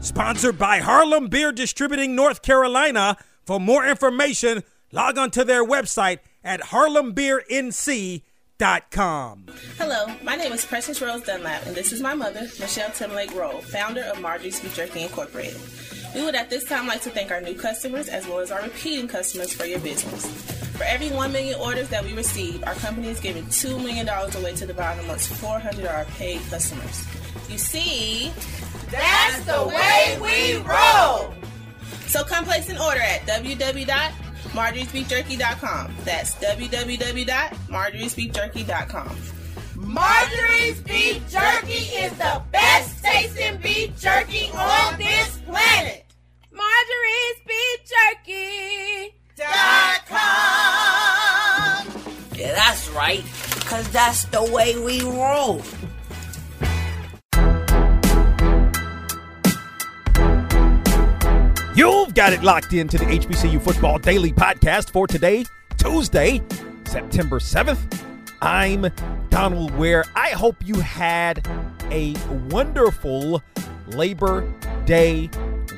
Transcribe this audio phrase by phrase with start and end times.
[0.00, 3.18] Sponsored by Harlem Beer Distributing North Carolina.
[3.44, 8.22] For more information, log on to their website at harlembeernc.com.
[9.76, 13.60] Hello, my name is Precious Rose Dunlap, and this is my mother, Michelle Timlake Roll,
[13.60, 15.60] founder of Marjorie's Beef Jerky Incorporated.
[16.14, 18.62] We would at this time like to thank our new customers as well as our
[18.62, 20.24] repeating customers for your business.
[20.78, 24.54] For every 1 million orders that we receive, our company is giving $2 million away
[24.54, 27.04] to the bottom amongst 400 of our paid customers.
[27.50, 28.32] You see,
[28.90, 31.32] that's the way we roll.
[32.06, 35.94] So come place an order at www.marjoriesbeefjerky.com.
[36.04, 39.16] That's www.marjoriesbeefjerky.com.
[39.76, 46.04] Marjorie's Beef Jerky is the best tasting beef jerky on this planet.
[46.52, 49.14] Marjorie's Beef Jerky.
[49.36, 51.86] Dot com.
[52.36, 53.24] Yeah, that's right.
[53.66, 55.62] Cause that's the way we roll.
[62.10, 65.44] You've got it locked into the HBCU Football Daily Podcast for today,
[65.76, 66.42] Tuesday,
[66.84, 68.02] September 7th.
[68.42, 68.90] I'm
[69.28, 70.04] Donald Ware.
[70.16, 71.46] I hope you had
[71.92, 72.16] a
[72.50, 73.40] wonderful
[73.86, 74.52] Labor
[74.86, 75.30] Day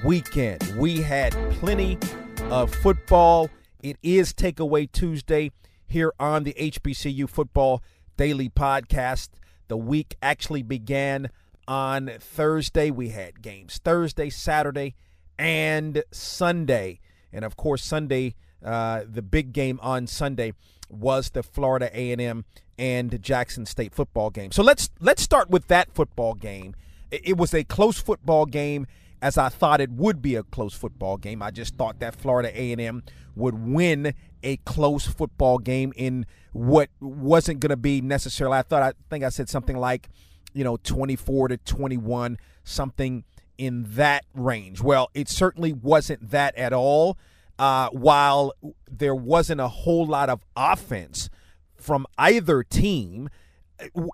[0.06, 0.74] weekend.
[0.78, 1.98] We had plenty
[2.44, 3.50] of football.
[3.82, 5.50] It is Takeaway Tuesday
[5.86, 7.82] here on the HBCU Football
[8.16, 9.28] Daily Podcast.
[9.68, 11.28] The week actually began
[11.68, 12.90] on Thursday.
[12.90, 14.94] We had games Thursday, Saturday,
[15.38, 17.00] and Sunday.
[17.32, 20.52] And of course, Sunday, uh, the big game on Sunday
[20.88, 22.44] was the Florida A&M
[22.78, 24.52] and Jackson State football game.
[24.52, 26.74] So let's let's start with that football game.
[27.10, 28.86] It was a close football game
[29.20, 31.42] as I thought it would be a close football game.
[31.42, 33.02] I just thought that Florida A&M
[33.36, 38.58] would win a close football game in what wasn't going to be necessarily.
[38.58, 40.08] I thought I think I said something like,
[40.52, 43.24] you know, 24 to 21, something
[43.62, 44.80] in that range.
[44.80, 47.16] Well, it certainly wasn't that at all.
[47.60, 48.52] Uh, while
[48.90, 51.30] there wasn't a whole lot of offense
[51.76, 53.28] from either team,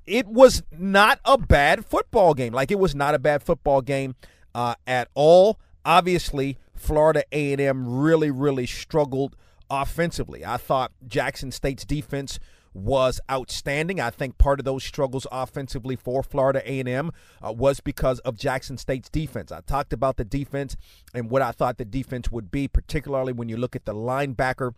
[0.07, 2.53] it was not a bad football game.
[2.53, 4.17] Like it was not a bad football game
[4.55, 5.59] uh, at all.
[5.83, 9.35] Obviously, Florida A&M really, really struggled
[9.71, 10.45] offensively.
[10.45, 12.39] I thought Jackson State's defense
[12.79, 14.01] was outstanding.
[14.01, 17.13] I think part of those struggles offensively for Florida A&M
[17.43, 19.53] uh, was because of Jackson State's defense.
[19.53, 20.77] I talked about the defense
[21.15, 24.75] and what I thought the defense would be, particularly when you look at the linebacker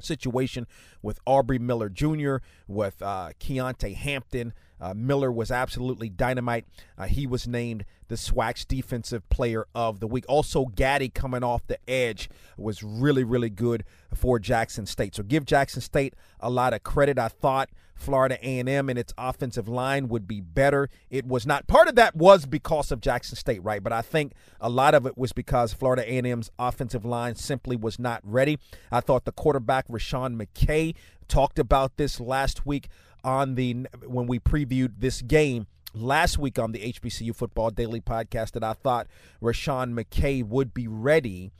[0.00, 0.66] situation
[1.02, 2.36] with Aubrey Miller Jr.,
[2.66, 4.52] with uh, Keontae Hampton.
[4.84, 6.66] Uh, Miller was absolutely dynamite.
[6.98, 10.26] Uh, he was named the SWAC's Defensive Player of the Week.
[10.28, 12.28] Also, Gaddy coming off the edge
[12.58, 15.14] was really, really good for Jackson State.
[15.14, 17.18] So give Jackson State a lot of credit.
[17.18, 20.90] I thought Florida A&M and its offensive line would be better.
[21.08, 21.66] It was not.
[21.66, 23.82] Part of that was because of Jackson State, right?
[23.82, 27.98] But I think a lot of it was because Florida A&M's offensive line simply was
[27.98, 28.58] not ready.
[28.92, 30.94] I thought the quarterback Rasean McKay
[31.26, 32.88] talked about this last week
[33.24, 38.52] on the when we previewed this game last week on the HBCU Football Daily podcast
[38.52, 39.06] that I thought
[39.42, 41.50] Rasean McKay would be ready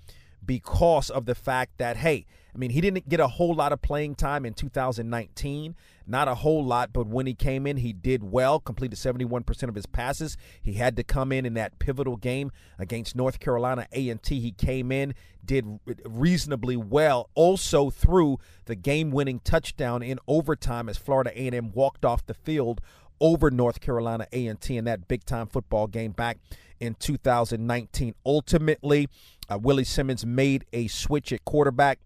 [0.47, 3.83] because of the fact that, hey, I mean, he didn't get a whole lot of
[3.83, 5.75] playing time in 2019,
[6.07, 9.75] not a whole lot, but when he came in, he did well, completed 71% of
[9.75, 10.37] his passes.
[10.63, 14.39] He had to come in in that pivotal game against North Carolina A&T.
[14.39, 21.33] He came in, did reasonably well, also threw the game-winning touchdown in overtime as Florida
[21.35, 22.81] A&M walked off the field
[23.21, 26.39] over North Carolina A&T in that big-time football game back
[26.81, 28.15] in 2019.
[28.27, 29.09] Ultimately,
[29.51, 31.99] uh, Willie Simmons made a switch at quarterback.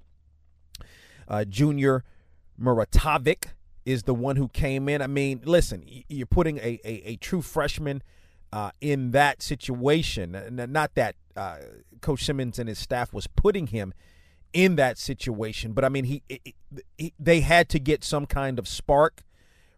[1.27, 2.05] Uh, junior
[2.61, 3.49] Muratovic
[3.85, 5.01] is the one who came in.
[5.01, 8.03] I mean, listen, you're putting a, a, a true freshman
[8.53, 10.37] uh, in that situation.
[10.51, 11.59] Not that uh,
[12.01, 13.95] Coach Simmons and his staff was putting him
[14.53, 16.23] in that situation, but I mean, he,
[16.97, 19.23] he they had to get some kind of spark,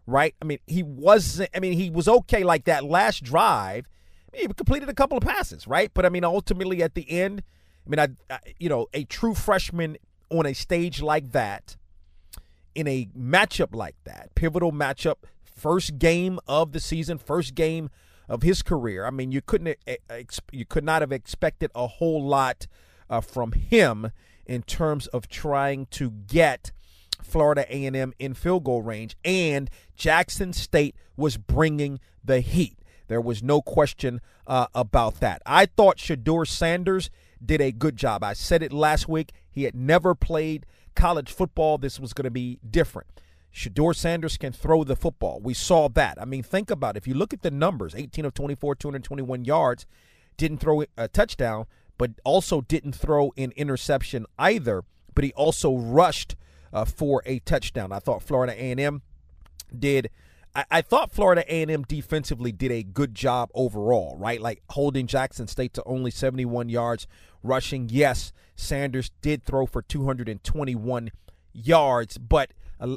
[0.06, 0.34] right?
[0.40, 1.50] I mean, he wasn't.
[1.54, 3.88] I mean, he was okay like that last drive
[4.32, 5.90] he completed a couple of passes, right?
[5.92, 7.42] But I mean, ultimately at the end,
[7.86, 9.96] I mean, I, I, you know, a true freshman
[10.30, 11.76] on a stage like that,
[12.74, 17.90] in a matchup like that, pivotal matchup, first game of the season, first game
[18.28, 19.04] of his career.
[19.04, 19.76] I mean, you couldn't
[20.52, 22.66] you could not have expected a whole lot
[23.08, 24.12] uh, from him
[24.46, 26.70] in terms of trying to get
[27.22, 32.78] Florida A&M in field goal range, and Jackson State was bringing the heat.
[33.10, 35.42] There was no question uh, about that.
[35.44, 37.10] I thought Shedeur Sanders
[37.44, 38.22] did a good job.
[38.22, 39.32] I said it last week.
[39.50, 40.64] He had never played
[40.94, 41.76] college football.
[41.76, 43.08] This was going to be different.
[43.52, 45.40] Shedeur Sanders can throw the football.
[45.40, 46.22] We saw that.
[46.22, 46.98] I mean, think about it.
[47.00, 49.86] If you look at the numbers 18 of 24, 221 yards,
[50.36, 51.66] didn't throw a touchdown,
[51.98, 54.84] but also didn't throw an interception either.
[55.16, 56.36] But he also rushed
[56.72, 57.90] uh, for a touchdown.
[57.90, 59.02] I thought Florida A&M
[59.76, 60.10] did.
[60.54, 64.40] I, I thought Florida A&M defensively did a good job overall, right?
[64.40, 67.06] Like holding Jackson State to only 71 yards
[67.42, 67.88] rushing.
[67.88, 71.10] Yes, Sanders did throw for 221
[71.52, 72.96] yards, but uh,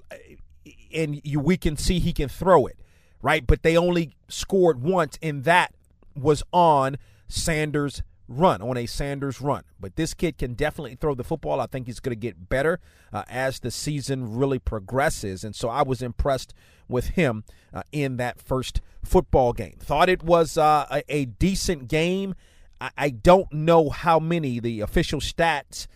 [0.94, 2.78] and you, we can see he can throw it,
[3.22, 3.46] right?
[3.46, 5.74] But they only scored once, and that
[6.16, 6.98] was on
[7.28, 9.64] Sanders' run, on a Sanders run.
[9.80, 11.60] But this kid can definitely throw the football.
[11.60, 12.80] I think he's going to get better
[13.12, 15.44] uh, as the season really progresses.
[15.44, 16.54] And so I was impressed
[16.88, 17.44] with him
[17.74, 19.76] uh, in that first football game.
[19.80, 22.36] Thought it was uh, a, a, decent game.
[22.80, 25.88] I, I, don't know how many, the official stats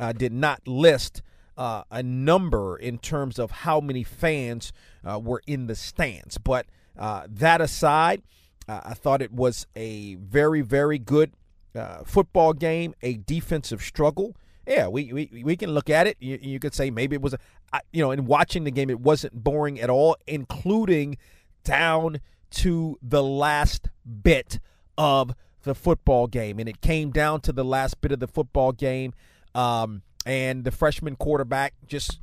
[0.00, 1.22] uh, did not list.
[1.56, 6.36] Uh, a number in terms of how many fans uh, were in the stands.
[6.36, 8.20] But that aside,
[8.68, 11.32] I thought it was a very, very good
[11.76, 14.36] uh, football game, a defensive struggle.
[14.66, 16.16] Yeah, we, we, we can look at it.
[16.18, 19.00] You, you could say maybe it was, a, you know, in watching the game, it
[19.00, 21.18] wasn't boring at all, including
[21.62, 22.20] down
[22.50, 23.88] to the last
[24.22, 24.58] bit
[24.98, 26.58] of the football game.
[26.58, 29.12] And it came down to the last bit of the football game.
[29.54, 32.18] Um, and the freshman quarterback just,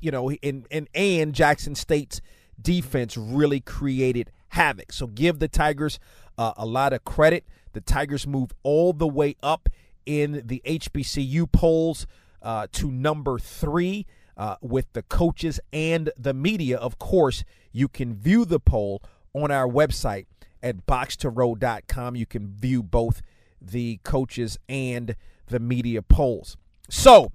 [0.00, 2.20] you know, and, in, and Jackson State's
[2.60, 4.92] defense really created havoc.
[4.92, 5.98] So give the Tigers
[6.36, 7.44] uh, a lot of credit.
[7.72, 9.68] The Tigers move all the way up
[10.06, 12.06] in the HBCU polls
[12.42, 14.06] uh, to number three
[14.36, 16.78] uh, with the coaches and the media.
[16.78, 19.02] Of course, you can view the poll
[19.34, 20.26] on our website
[20.62, 22.16] at boxtorow.com.
[22.16, 23.22] You can view both
[23.60, 25.16] the coaches and
[25.48, 26.56] the media polls.
[26.88, 27.32] So,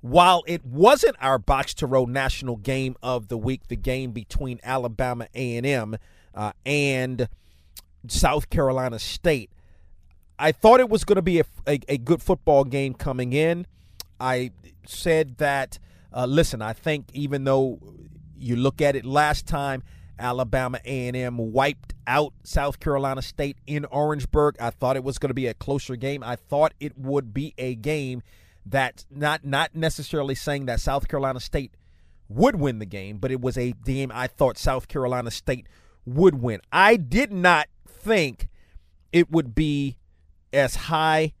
[0.00, 4.60] while it wasn't our box to row national game of the week, the game between
[4.62, 5.96] Alabama A&M
[6.34, 7.28] uh, and
[8.10, 9.50] South Carolina State.
[10.38, 13.66] I thought it was going to be a, a, a, good football game coming in.
[14.20, 14.50] I
[14.86, 15.78] said that,
[16.12, 17.78] uh, listen, I think even though
[18.36, 19.82] you look at it last time,
[20.18, 24.56] Alabama A&M wiped out South Carolina State in Orangeburg.
[24.60, 26.22] I thought it was going to be a closer game.
[26.22, 28.22] I thought it would be a game
[28.64, 31.72] that not not necessarily saying that South Carolina State
[32.28, 35.66] would win the game, but it was a game I thought South Carolina State
[36.04, 36.60] would win.
[36.72, 37.68] I did not
[38.06, 38.48] think
[39.12, 39.98] it would be
[40.52, 41.34] as high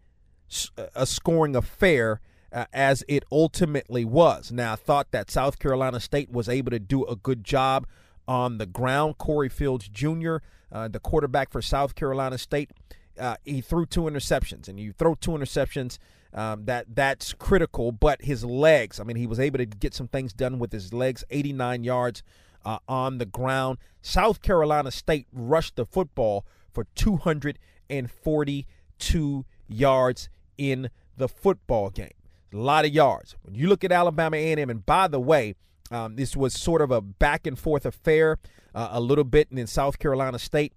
[0.94, 2.20] a scoring affair
[2.52, 4.52] uh, as it ultimately was.
[4.52, 7.86] Now, I thought that South Carolina State was able to do a good job
[8.28, 9.18] on the ground.
[9.18, 10.36] Corey Fields Jr.,
[10.72, 12.70] uh, the quarterback for South Carolina State,
[13.18, 15.98] uh, he threw two interceptions, and you throw two interceptions.
[16.34, 19.00] Um, that that's critical, but his legs.
[19.00, 21.24] I mean, he was able to get some things done with his legs.
[21.30, 22.22] 89 yards
[22.66, 23.78] uh, on the ground.
[24.02, 30.28] South Carolina State rushed the football for 242 yards
[30.58, 32.10] in the football game.
[32.52, 33.36] A lot of yards.
[33.42, 35.54] When you look at Alabama A&M, and by the way,
[35.90, 38.38] um, this was sort of a back and forth affair
[38.74, 40.74] uh, a little bit, and then South Carolina State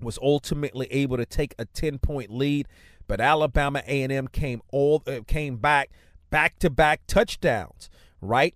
[0.00, 2.68] was ultimately able to take a 10 point lead,
[3.08, 5.90] but Alabama A&M came all uh, came back
[6.28, 7.88] back to back touchdowns,
[8.20, 8.54] right?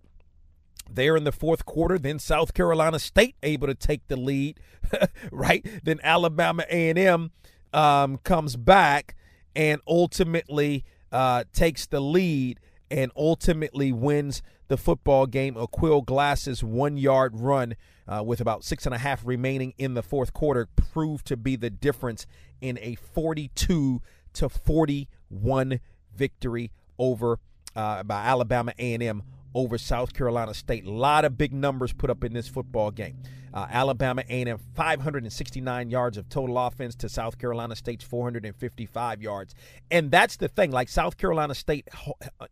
[0.94, 1.98] There in the fourth quarter.
[1.98, 4.60] Then South Carolina State able to take the lead,
[5.32, 5.66] right?
[5.82, 7.30] Then Alabama A&M
[7.72, 9.16] um, comes back
[9.54, 15.54] and ultimately uh, takes the lead and ultimately wins the football game.
[15.54, 17.74] Aqeel Glass's one-yard run
[18.08, 21.56] uh, with about six and a half remaining in the fourth quarter proved to be
[21.56, 22.26] the difference
[22.60, 25.80] in a 42 to 41
[26.14, 27.38] victory over
[27.76, 29.22] uh, by Alabama A&M
[29.54, 30.84] over South Carolina State.
[30.86, 33.18] A lot of big numbers put up in this football game.
[33.52, 39.54] Uh, Alabama A&M 569 yards of total offense to South Carolina State's 455 yards,
[39.90, 40.70] and that's the thing.
[40.70, 41.88] Like South Carolina State,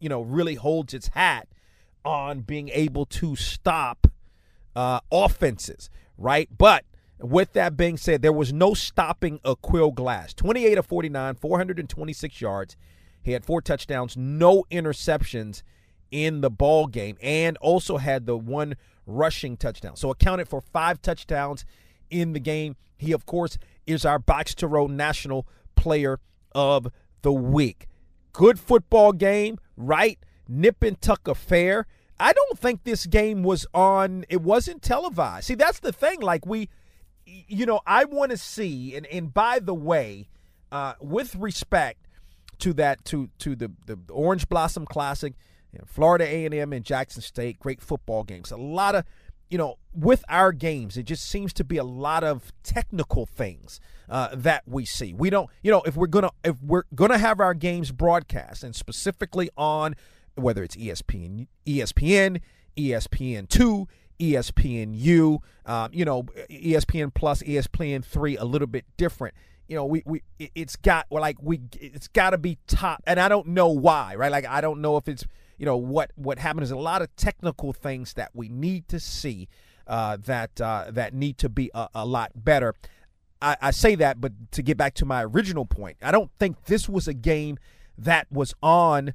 [0.01, 1.47] you know, really holds its hat
[2.05, 4.09] on being able to stop
[4.75, 6.49] uh, offenses, right?
[6.57, 6.85] But
[7.21, 10.35] with that being said, there was no stopping Aqeel Glass.
[10.35, 12.77] 28 of 49, 426 yards.
[13.23, 15.63] He had four touchdowns, no interceptions
[16.11, 18.75] in the ball game and also had the one
[19.07, 19.97] rushing touchdown.
[19.97, 21.65] So accounted for five touchdowns
[22.11, 22.77] in the game.
[22.97, 25.47] He, of course, is our box to row national
[25.77, 26.21] player
[26.55, 26.89] of
[27.23, 27.87] the week.
[28.33, 30.19] good football game, right?
[30.47, 31.87] Nip and tuck affair.
[32.21, 34.25] I don't think this game was on.
[34.29, 35.47] It wasn't televised.
[35.47, 36.21] See, that's the thing.
[36.21, 36.69] Like we,
[37.27, 38.95] you know, I want to see.
[38.97, 40.29] And and by the way,
[40.73, 42.07] uh, with respect
[42.61, 45.35] to that, to to the the Orange Blossom Classic,
[45.87, 48.51] Florida A and Jackson State, great football games.
[48.51, 49.05] A lot of,
[49.51, 53.81] you know, with our games, it just seems to be a lot of technical things
[54.09, 55.13] uh, that we see.
[55.13, 58.75] We don't, you know, if we're gonna if we're gonna have our games broadcast and
[58.75, 59.97] specifically on
[60.35, 62.41] whether it's ESPN, ESPN,
[62.77, 63.89] ESPN two,
[64.21, 69.35] ESPNU, um, you know, ESPN plus, ESPN three, a little bit different.
[69.69, 73.29] You know, we we it's got like we it's got to be top, and I
[73.29, 74.33] don't know why, right?
[74.33, 75.25] Like I don't know if it's
[75.59, 79.01] you know what what happened is a lot of technical things that we need to
[79.01, 79.49] see
[79.87, 82.75] uh, that uh, that need to be a, a lot better.
[83.41, 86.65] I, I say that, but to get back to my original point, I don't think
[86.65, 87.59] this was a game
[87.97, 89.15] that was on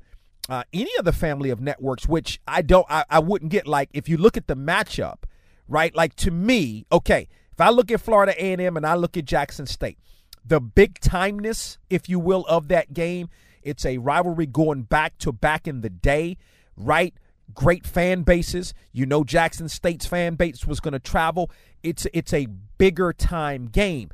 [0.50, 3.68] uh, any of the family of networks, which I don't, I, I wouldn't get.
[3.68, 5.24] Like if you look at the matchup,
[5.68, 5.96] right?
[5.96, 9.66] Like to me, okay, if I look at Florida A&M and I look at Jackson
[9.66, 10.00] State,
[10.46, 13.30] the big timeness, if you will, of that game,
[13.64, 16.38] it's a rivalry going back to back in the day,
[16.76, 17.14] right?
[17.54, 18.74] Great fan bases.
[18.92, 21.52] You know Jackson State's fan base was going to travel.
[21.82, 24.10] It's it's a bigger time game,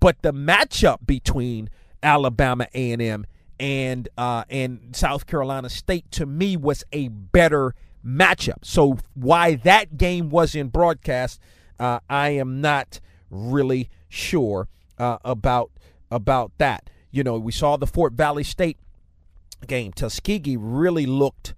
[0.00, 1.70] but the matchup between
[2.02, 3.26] Alabama A&M
[3.60, 8.64] and uh, and South Carolina State to me was a better matchup.
[8.64, 11.40] So why that game wasn't broadcast,
[11.78, 14.68] uh, I am not really sure
[14.98, 15.70] uh, about
[16.10, 16.90] about that.
[17.10, 18.78] You know, we saw the Fort Valley State
[19.66, 19.92] game.
[19.92, 21.54] Tuskegee really looked,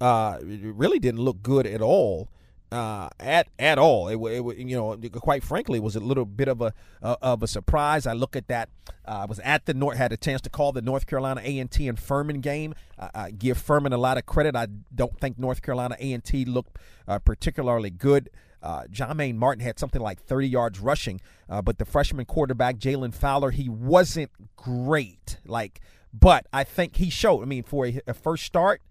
[0.00, 2.28] uh, really didn't look good at all
[2.70, 4.08] uh, at at all.
[4.08, 7.42] It, it, you know, quite frankly, it was a little bit of a uh, of
[7.42, 8.06] a surprise.
[8.06, 8.68] I look at that.
[9.06, 11.58] Uh, I was at the North, had a chance to call the North Carolina A
[11.58, 12.74] and T and Furman game.
[12.98, 14.56] I give Furman a lot of credit.
[14.56, 18.30] I don't think North Carolina A and T looked uh, particularly good.
[18.60, 23.14] Uh, Jah-Maine Martin had something like 30 yards rushing, uh, but the freshman quarterback Jalen
[23.14, 25.38] Fowler, he wasn't great.
[25.46, 25.80] Like,
[26.12, 27.42] but I think he showed.
[27.42, 28.82] I mean, for a, a first start,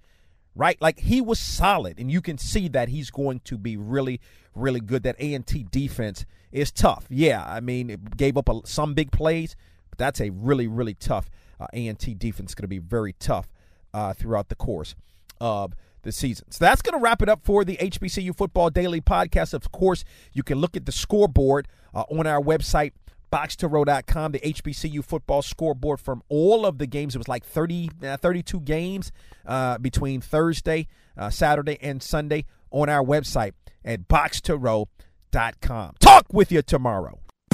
[0.56, 0.82] right?
[0.82, 4.20] Like he was solid, and you can see that he's going to be really,
[4.56, 5.04] really good.
[5.04, 7.06] That A and T defense is tough.
[7.10, 9.56] Yeah, I mean, it gave up a, some big plays,
[9.90, 12.54] but that's a really, really tough uh, A and T defense.
[12.56, 13.48] Going to be very tough
[13.94, 14.96] uh, throughout the course
[15.40, 16.52] of the season.
[16.52, 19.54] So that's going to wrap it up for the HBCU Football Daily Podcast.
[19.54, 22.94] Of course, you can look at the scoreboard uh, on our website
[23.32, 27.16] boxtorow.com, the HBCU football scoreboard from all of the games.
[27.16, 29.12] It was like 30, uh, 32 games
[29.46, 33.54] uh, between Thursday, uh, Saturday, and Sunday on our website
[33.84, 35.96] at boxtorow.com.
[36.00, 37.20] Talk with you tomorrow.